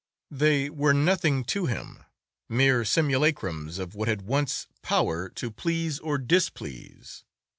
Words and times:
They 0.31 0.67
were 0.67 0.95
nothing 0.95 1.43
to 1.43 1.67
him, 1.67 2.03
mere 2.49 2.81
simulacrums 2.83 3.77
of 3.77 3.93
what 3.93 4.07
had 4.07 4.23
once 4.23 4.65
power 4.81 5.29
to 5.35 5.51
please 5.51 5.99
or 5.99 6.17
displease. 6.17 7.23